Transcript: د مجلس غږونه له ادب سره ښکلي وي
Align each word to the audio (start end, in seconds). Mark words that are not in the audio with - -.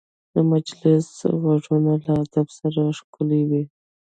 د 0.33 0.35
مجلس 0.51 1.07
غږونه 1.41 1.93
له 2.05 2.13
ادب 2.23 2.47
سره 2.59 2.81
ښکلي 2.97 3.41
وي 3.49 3.63